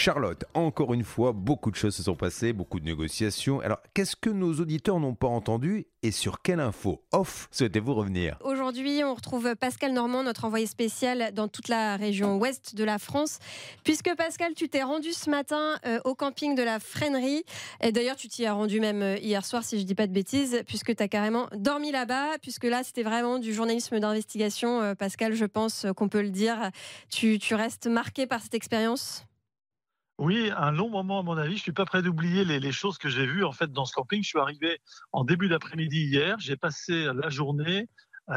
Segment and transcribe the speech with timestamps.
[0.00, 3.60] Charlotte, encore une fois, beaucoup de choses se sont passées, beaucoup de négociations.
[3.60, 8.38] Alors, qu'est-ce que nos auditeurs n'ont pas entendu et sur quelle info off souhaitez-vous revenir?
[8.40, 12.98] Aujourd'hui, on retrouve Pascal Normand, notre envoyé spécial dans toute la région ouest de la
[12.98, 13.40] France.
[13.84, 17.44] Puisque Pascal, tu t'es rendu ce matin euh, au camping de la Freinerie.
[17.82, 20.06] Et d'ailleurs, tu t'y as rendu même euh, hier soir, si je ne dis pas
[20.06, 22.38] de bêtises, puisque tu as carrément dormi là-bas.
[22.40, 24.80] Puisque là, c'était vraiment du journalisme d'investigation.
[24.80, 26.70] Euh, Pascal, je pense qu'on peut le dire.
[27.10, 29.26] tu restes marqué par cette expérience?
[30.20, 31.56] Oui, un long moment à mon avis.
[31.56, 34.22] Je suis pas prêt d'oublier les, choses que j'ai vues en fait dans ce camping.
[34.22, 34.78] Je suis arrivé
[35.12, 36.38] en début d'après-midi hier.
[36.38, 37.88] J'ai passé la journée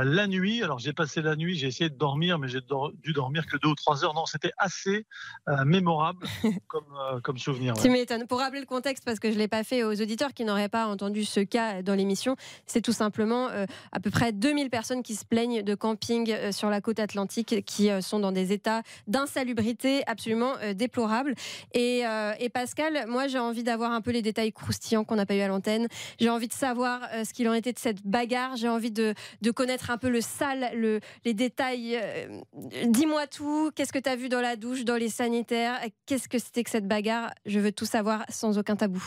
[0.01, 0.63] la nuit.
[0.63, 2.61] Alors j'ai passé la nuit, j'ai essayé de dormir, mais j'ai
[3.03, 4.13] dû dormir que deux ou trois heures.
[4.13, 5.05] Non, c'était assez
[5.49, 6.25] euh, mémorable
[6.67, 7.75] comme, euh, comme souvenir.
[7.75, 8.25] Tu m'étonnes.
[8.27, 10.69] Pour rappeler le contexte, parce que je ne l'ai pas fait aux auditeurs qui n'auraient
[10.69, 12.35] pas entendu ce cas dans l'émission,
[12.65, 16.69] c'est tout simplement euh, à peu près 2000 personnes qui se plaignent de camping sur
[16.69, 21.35] la côte atlantique, qui sont dans des états d'insalubrité absolument déplorables.
[21.73, 22.03] Et,
[22.39, 25.41] et, Pascal, moi j'ai envie d'avoir un peu les détails croustillants qu'on n'a pas eu
[25.41, 25.87] à l'antenne.
[26.19, 28.55] J'ai envie de savoir ce qu'il en était de cette bagarre.
[28.55, 31.99] J'ai envie de, de connaître un peu le sale, le, les détails.
[32.01, 32.41] Euh,
[32.85, 33.71] dis-moi tout.
[33.75, 35.79] Qu'est-ce que tu as vu dans la douche, dans les sanitaires?
[36.05, 37.31] Qu'est-ce que c'était que cette bagarre?
[37.45, 39.03] Je veux tout savoir sans aucun tabou.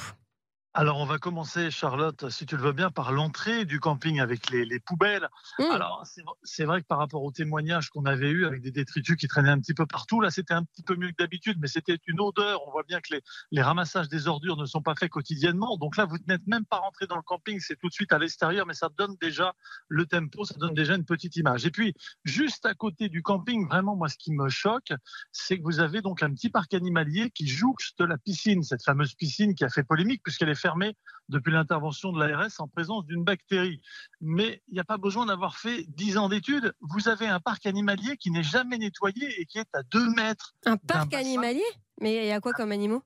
[0.79, 4.51] Alors, on va commencer, Charlotte, si tu le veux bien, par l'entrée du camping avec
[4.51, 5.27] les, poubelles.
[5.59, 5.63] Mmh.
[5.73, 6.05] Alors,
[6.43, 9.49] c'est vrai que par rapport aux témoignages qu'on avait eus avec des détritus qui traînaient
[9.49, 12.21] un petit peu partout, là, c'était un petit peu mieux que d'habitude, mais c'était une
[12.21, 12.61] odeur.
[12.69, 13.15] On voit bien que
[13.53, 15.79] les, ramassages des ordures ne sont pas faits quotidiennement.
[15.79, 18.19] Donc là, vous n'êtes même pas rentré dans le camping, c'est tout de suite à
[18.19, 19.55] l'extérieur, mais ça donne déjà
[19.89, 21.65] le tempo, ça donne déjà une petite image.
[21.65, 24.93] Et puis, juste à côté du camping, vraiment, moi, ce qui me choque,
[25.33, 29.15] c'est que vous avez donc un petit parc animalier qui jouxte la piscine, cette fameuse
[29.15, 30.66] piscine qui a fait polémique puisqu'elle est
[31.29, 33.81] depuis l'intervention de l'ARS en présence d'une bactérie.
[34.21, 36.75] Mais il n'y a pas besoin d'avoir fait 10 ans d'études.
[36.81, 40.55] Vous avez un parc animalier qui n'est jamais nettoyé et qui est à 2 mètres.
[40.65, 41.65] Un parc animalier?
[42.01, 43.03] Mais il y a quoi comme animaux?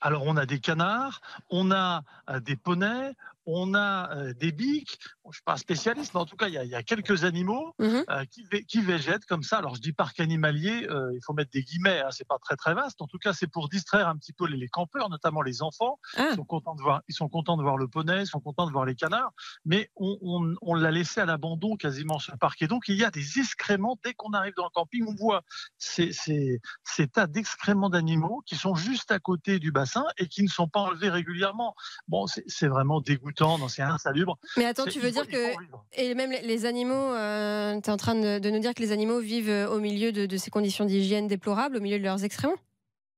[0.00, 3.14] Alors on a des canards, on a euh, des poneys,
[3.50, 4.98] on a euh, des biques.
[5.24, 7.74] je ne suis pas un spécialiste, mais en tout cas, il y a, quelques animaux
[7.78, 8.04] mhm.
[8.10, 8.24] euh,
[8.66, 9.56] qui, végètent comme ça.
[9.56, 12.56] Alors, je dis parc animalier, euh, il faut mettre des guillemets, hein, c'est pas très
[12.56, 13.00] très vaste.
[13.00, 15.98] En tout cas, c'est pour distraire un petit peu les, campeurs, notamment les enfants.
[16.16, 16.28] Ah.
[16.30, 18.66] Ils, sont contents de voir, ils sont contents de voir le poney, ils sont contents
[18.66, 19.32] de voir les canards,
[19.64, 22.60] mais on, l'a laissé à l'abandon quasiment ce parc.
[22.60, 25.06] Et donc, il y a des excréments dès qu'on arrive dans le camping.
[25.08, 25.42] On voit
[25.78, 30.42] ces, ces, ces tas d'excréments d'animaux qui sont juste à côté du bassin et qui
[30.42, 31.74] ne sont pas enlevés régulièrement.
[32.08, 33.37] Bon, c'est vraiment dégoûtant
[33.68, 34.38] c'est insalubre.
[34.56, 35.52] Mais attends, tu veux dire que.
[35.94, 39.20] Et même les animaux, euh, tu es en train de, nous dire que les animaux
[39.20, 42.56] vivent euh, au milieu de, ces conditions d'hygiène déplorables, au milieu de leurs excréments?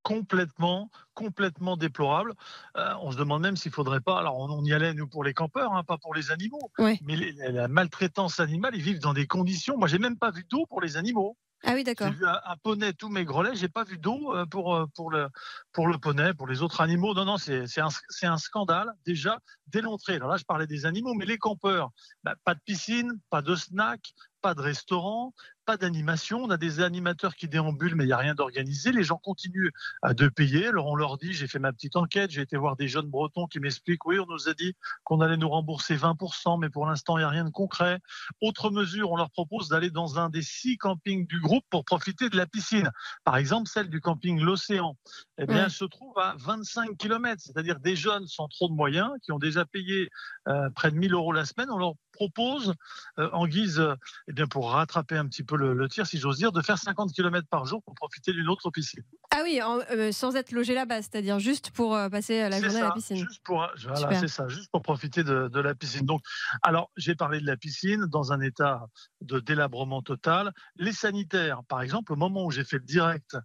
[0.03, 2.33] Complètement, complètement déplorable.
[2.75, 4.17] Euh, on se demande même s'il faudrait pas.
[4.17, 6.71] Alors, on, y allait nous pour les campeurs, hein, pas pour les animaux.
[6.79, 9.77] Mais la maltraitance animale, ils vivent dans des conditions.
[9.77, 11.37] Moi, j'ai même pas vu d'eau pour les animaux.
[11.63, 12.07] Ah oui, d'accord.
[12.07, 15.11] J'ai vu un, poney tous mes grelets, j'ai pas vu d'eau euh, pour, euh, pour,
[15.11, 15.29] le,
[15.71, 17.13] pour le poney, pour les autres animaux.
[17.13, 17.89] Non, non, c'est un,
[18.23, 20.15] un scandale déjà dès l'entrée.
[20.15, 21.91] Alors là, je parlais des animaux, mais les campeurs,
[22.23, 25.33] bah, pas de piscine, pas de snack, pas de restaurant,
[25.65, 26.43] pas d'animation.
[26.43, 28.91] On a des animateurs qui déambulent, mais il n'y a rien d'organisé.
[28.91, 29.71] Les gens continuent
[30.01, 30.67] à de payer.
[30.67, 33.47] Alors on leur dit, j'ai fait ma petite enquête, j'ai été voir des jeunes bretons
[33.47, 37.17] qui m'expliquent, oui, on nous a dit qu'on allait nous rembourser 20%, mais pour l'instant,
[37.17, 37.99] il n'y a rien de concret.
[38.41, 42.29] Autre mesure, on leur propose d'aller dans un des six campings du groupe pour profiter
[42.29, 42.91] de la piscine.
[43.23, 44.97] Par exemple, celle du camping L'Océan.
[45.37, 49.09] Eh bien, elle se trouve à 25 km, c'est-à-dire des jeunes sans trop de moyens,
[49.21, 50.09] qui ont déjà payé
[50.47, 51.69] euh, près de 1000 euros la semaine.
[51.71, 52.75] On leur propose,
[53.17, 53.95] euh, en guise, euh,
[54.27, 57.11] eh bien, pour rattraper un petit peu le, tir, si j'ose dire, de faire 50
[57.13, 59.03] km par jour pour profiter d'une autre piscine.
[59.31, 62.91] Ah oui, euh, sans être logé là-bas, c'est-à-dire juste pour passer la journée à la
[62.91, 63.17] piscine.
[63.17, 66.05] Juste pour, voilà, c'est ça, juste pour profiter de, de, la piscine.
[66.05, 66.21] Donc,
[66.61, 68.85] alors, j'ai parlé de la piscine dans un état
[69.21, 70.53] de délabrement total.
[70.75, 73.35] Les sanitaires, par exemple, au moment où j'ai fait le direct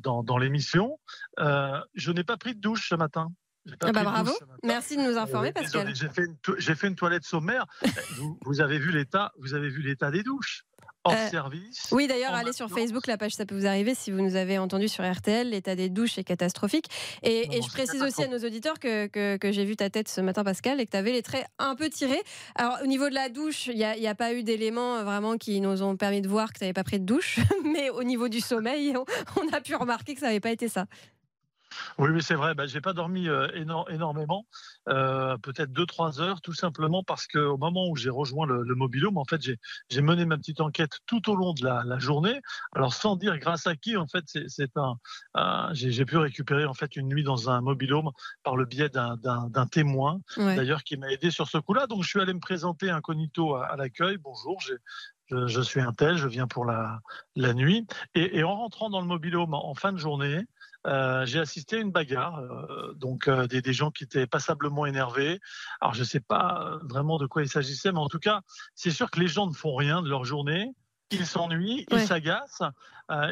[0.00, 0.98] dans, dans l'émission,
[1.38, 3.32] je n'ai pas pris de douche ce matin.
[3.80, 4.32] Ah bah bravo,
[4.64, 5.94] merci de nous euh, informer Pascal.
[5.94, 7.66] J'ai fait, fait, une toilette sommaire.
[8.44, 10.64] vous, avez vu l'état, vous avez vu l'état des douches.
[11.04, 11.88] Hors euh, service.
[11.92, 13.94] Oui, d'ailleurs, allez sur Facebook, la page Ça peut vous arriver.
[13.94, 16.86] Si vous nous avez entendu sur RTL, l'état des douches est catastrophique.
[17.22, 20.42] Et, je précise aussi à nos auditeurs que, que, j'ai vu ta tête ce matin,
[20.42, 22.20] Pascal, et que tu avais les traits un peu tirés.
[22.56, 25.36] Alors, au niveau de la douche, il n'y a, a, pas eu d'éléments euh, vraiment
[25.36, 27.38] qui nous ont permis de voir que tu n'avais pas pris de douche.
[27.64, 29.04] Mais au niveau du sommeil, on,
[29.40, 30.86] on a pu remarquer que ça n'avait pas été ça.
[31.98, 32.54] Oui, oui, c'est vrai.
[32.54, 34.46] Ben, j'ai pas dormi euh, énormément,
[34.88, 39.18] euh, peut-être 2-3 heures, tout simplement parce qu'au moment où j'ai rejoint le, le mobilhome,
[39.18, 42.40] en fait, j'ai mené ma petite enquête tout au long de la, journée.
[42.72, 46.96] Alors, sans dire grâce à qui, en fait, c'est un, j'ai pu récupérer en fait
[46.96, 48.10] une nuit dans un mobilhome
[48.44, 51.86] par le biais d'un témoin, d'ailleurs, qui m'a aidé sur ce coup-là.
[51.86, 54.16] Donc, je suis allé me présenter incognito à, à l'accueil.
[54.18, 57.00] Bonjour, je, suis un tel, je viens pour la,
[57.34, 57.86] la nuit.
[58.14, 60.44] Et, et, en rentrant dans le mobilhome en fin de journée,
[60.88, 64.86] euh, j'ai assisté à une bagarre, euh, donc euh, des, des, gens qui étaient passablement
[64.86, 65.38] énervés.
[65.80, 68.40] Alors je ne sais pas vraiment de quoi il s'agissait, mais en tout cas,
[68.74, 70.72] c'est sûr que les gens ne font rien de leur journée.
[71.10, 72.62] Ils s'ennuient, ils s'agacent,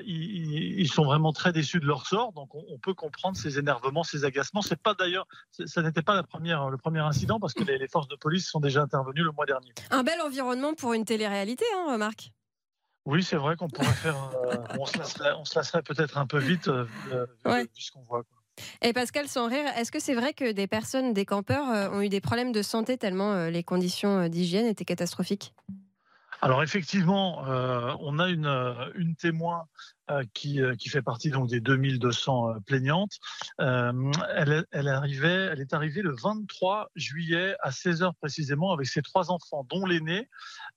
[0.07, 2.33] ils, ils, sont vraiment très déçus de leur sort.
[2.33, 4.63] Donc on, peut comprendre ces énervements, ces agacements.
[4.63, 7.89] C'est pas d'ailleurs, ça n'était pas la première, le premier incident parce que les, les,
[7.89, 9.75] forces de police sont déjà intervenues le mois dernier.
[9.91, 12.31] Un bel environnement pour une télé-réalité, hein, remarque.
[13.07, 14.17] Oui, c'est vrai qu'on pourrait faire.
[14.47, 16.85] Euh, on se lasserait, peut-être un peu vite euh,
[17.45, 18.23] vu, ce qu'on voit.
[18.81, 22.01] Et Pascal, sans rire, est-ce que c'est vrai que des personnes, des campeurs, euh, ont
[22.01, 25.53] eu des problèmes de santé tellement les conditions d'hygiène étaient catastrophiques?
[26.43, 27.43] Alors effectivement,
[28.01, 28.47] on a une,
[28.95, 29.67] une témoin
[30.06, 33.19] euh, qui, euh, qui, fait partie donc des 2200 euh, plaignantes.
[33.59, 39.31] elle, elle, arrivait, elle est arrivée le 23 juillet à 16h précisément avec ses trois
[39.31, 40.29] enfants, dont l'aîné,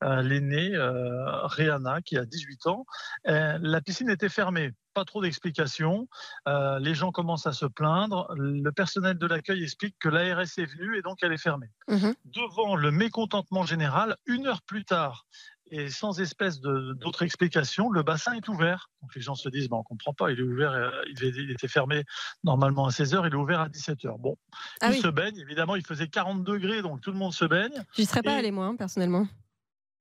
[0.01, 2.85] l'aîné Rihanna, qui a 18 ans.
[3.25, 6.07] la piscine était fermée pas trop d'explications.
[6.47, 8.33] les gens commencent à se plaindre.
[8.35, 11.69] Le personnel de l'accueil explique que l'ARS est venu et donc elle est fermée.
[11.87, 15.25] Mmh Devant le mécontentement général, une heure plus tard,
[15.71, 18.89] et sans espèce d'autre explication, le bassin est ouvert.
[19.01, 20.89] Donc les gens se disent, bah, on ne comprend pas, il est ouvert, euh,
[21.21, 22.03] il était fermé
[22.43, 24.19] normalement à 16h, il est ouvert à 17h.
[24.19, 24.35] Bon,
[24.81, 27.83] ah il se baigne, évidemment, il faisait 40 degrés, donc tout le monde se baigne.
[27.95, 29.27] Je ne serais pas allé, moi, hein, personnellement.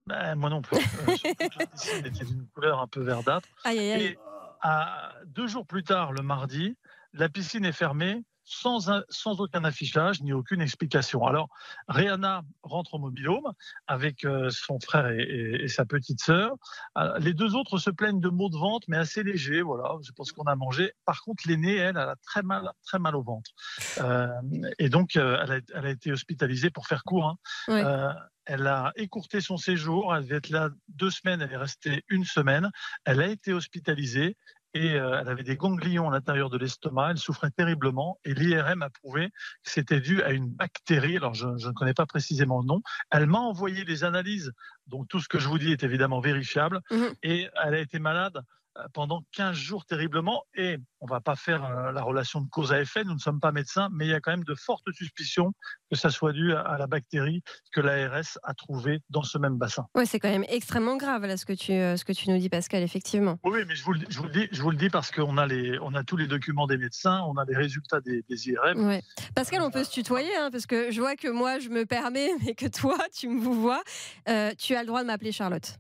[0.07, 0.79] Ben, moi non plus.
[0.79, 3.47] Euh, était d'une couleur un peu verdâtre.
[3.71, 4.17] Et
[4.63, 6.77] à, deux jours plus tard, le mardi,
[7.13, 11.25] la piscine est fermée sans, sans aucun affichage ni aucune explication.
[11.27, 11.49] Alors,
[11.89, 13.53] Rihanna rentre au mobilhome
[13.87, 16.57] avec euh, son frère et, sa petite sœur.
[16.97, 19.61] Euh, les deux autres se plaignent de maux de ventre, mais assez légers.
[19.61, 20.93] Voilà, je pense qu'on a mangé.
[21.05, 23.51] Par contre, l'aînée, elle, elle a très mal, très mal au ventre.
[24.01, 24.29] Euh,
[24.79, 27.37] et donc, elle a, été hospitalisée pour faire court.
[27.69, 28.15] Hein.
[28.49, 30.15] Elle a écourté son séjour.
[30.17, 31.43] Elle devait être là deux semaines.
[31.43, 32.71] Elle est restée une semaine.
[33.05, 34.39] Elle a été hospitalisée
[34.75, 38.83] et euh, elle avait des ganglions à l'intérieur de l'estomac, elle souffrait terriblement et l'IRM
[38.83, 42.61] a prouvé que c'était dû à une bactérie, alors je, je, ne connais pas précisément
[42.61, 44.53] le nom, elle m'a envoyé les analyses,
[44.87, 47.99] donc tout ce que je vous dis est évidemment vérifiable, mmh et elle a été
[47.99, 48.41] malade
[48.93, 50.43] pendant 15 jours terriblement.
[50.55, 53.19] Et on ne va pas faire euh, la relation de cause à effet, nous ne
[53.19, 55.53] sommes pas médecins, mais il y a quand même de fortes suspicions
[55.91, 57.43] que ça soit dû à la bactérie
[57.73, 59.87] que l'ARS a trouvée dans ce même bassin.
[59.95, 62.39] Oui, c'est quand même extrêmement grave là, ce, que tu, euh, ce que tu nous
[62.39, 63.39] dis, Pascal, effectivement.
[63.45, 65.47] Oui, mais je vous, je vous, le, dis, je vous le dis parce qu'on a,
[65.47, 68.87] les, on a tous les documents des médecins, on a les résultats des, IRM.
[68.87, 69.03] Ouais.
[69.35, 72.31] Pascal, on peut se tutoyer, hein, parce que je vois que moi, je me permets,
[72.45, 73.83] mais que toi, tu me vous vois.
[74.59, 75.79] tu as le droit de m'appeler Charlotte.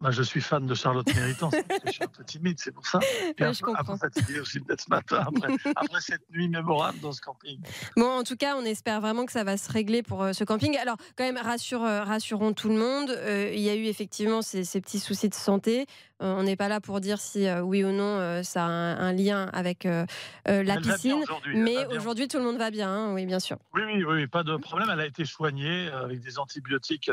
[0.00, 1.50] Bah, je suis fan de Charlotte Méritant,
[1.84, 3.00] je suis un peu timide, c'est pour ça.
[3.36, 5.26] Et un, peu, fatigué aussi peut-être ce matin,
[5.74, 7.58] après, cette nuit mémorable dans ce camping.
[7.96, 10.44] Bon, en tout cas, on espère vraiment que ça va se régler pour euh, ce
[10.44, 10.76] camping.
[10.76, 13.10] Alors, quand même, rassure, euh, rassurons tout le monde.
[13.10, 15.86] Euh, il y a eu effectivement ces, petits soucis de santé.
[16.20, 19.86] On n'est pas là pour dire si oui ou non ça a un, lien avec
[20.46, 21.22] la piscine.
[21.54, 23.56] mais aujourd'hui, tout le monde va bien, hein, oui, bien sûr.
[23.74, 24.88] Oui, oui, oui, pas de problème.
[24.92, 27.10] Elle a été soignée avec des antibiotiques.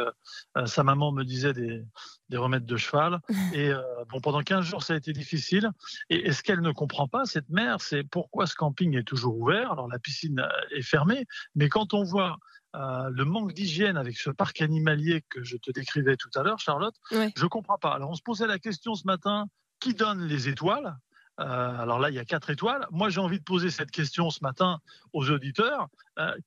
[0.66, 1.84] sa maman me disait des,
[2.30, 3.20] des remèdes de cheval.
[3.54, 5.70] Et euh, bon, pendant 15 jours, ça a été difficile.
[6.10, 9.72] Et, ce qu'elle ne comprend pas, cette mère, c'est pourquoi ce camping est toujours ouvert.
[9.72, 11.26] Alors la piscine euh, est fermée,
[11.56, 12.38] mais quand on voit
[12.76, 16.60] euh, le manque d'hygiène avec ce parc animalier que je te décrivais tout à l'heure,
[16.60, 17.94] Charlotte, je ne comprends pas.
[17.94, 19.48] Alors on se posait la question ce matin,
[19.80, 20.98] qui donne les étoiles?
[21.38, 22.88] Alors là, il y a quatre étoiles.
[22.92, 24.80] Moi, j'ai envie de poser cette question ce matin
[25.12, 25.88] aux auditeurs.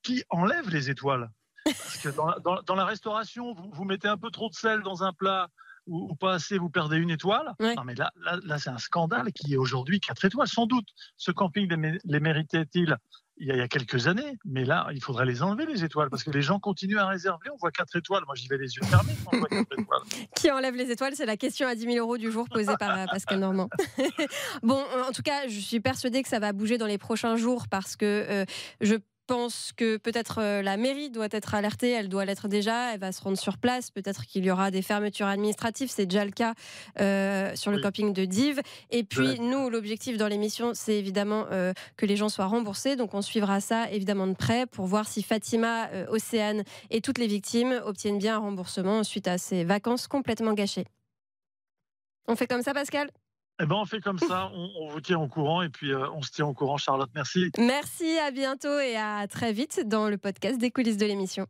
[0.01, 1.29] qui enlève les étoiles?
[1.63, 5.13] Parce que dans, la restauration, vous, vous, mettez un peu trop de sel dans un
[5.13, 5.49] plat,
[5.89, 7.53] ou, pas assez, vous perdez une étoile.
[7.59, 8.11] Non, mais là,
[8.43, 10.47] là, c'est un scandale qui est aujourd'hui 4 étoiles.
[10.47, 11.67] Sans doute, ce camping
[12.03, 12.97] les, méritait-il?
[13.39, 16.31] Il y, a, quelques années, mais là, il faudrait les enlever, les étoiles, parce que
[16.37, 17.49] les gens continuent à réserver.
[17.53, 18.23] On voit 4 étoiles.
[18.25, 20.01] Moi, j'y vais les yeux fermés quand on voit 4 étoiles.
[20.35, 22.97] Qui enlève les étoiles C'est la question à 10 000 euros du jour posée par
[22.97, 23.69] euh, Pascal Normand.
[24.61, 27.67] bon, en tout cas, je suis persuadée que ça va bouger dans les prochains jours
[27.69, 28.45] parce que euh,
[28.81, 28.95] je
[29.29, 33.11] pense que peut-être euh, la mairie doit être alertée, elle doit l'être déjà, elle va
[33.11, 36.55] se rendre sur place, peut-être qu'il y aura des fermetures administratives, c'est déjà le cas
[36.99, 38.59] euh, sur le camping de Dives.
[38.89, 43.13] Et puis nous, l'objectif dans l'émission, c'est évidemment euh, que les gens soient remboursés, donc
[43.13, 47.79] on suivra ça évidemment de près pour voir si Fatima, Océane et toutes les victimes
[47.85, 50.85] obtiennent bien un remboursement suite à ces vacances complètement gâchées.
[52.27, 53.11] On fait comme ça, Pascal?
[53.61, 56.31] Eh ben, on fait comme ça, on, vous tient au courant et puis on se
[56.31, 57.09] tient au courant, Charlotte.
[57.13, 57.51] Merci.
[57.57, 61.45] Merci, à bientôt et à très vite dans le podcast des coulisses de l'émission.